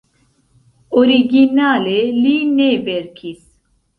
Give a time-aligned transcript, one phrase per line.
[1.01, 1.93] Originale
[2.23, 3.39] li ne verkis.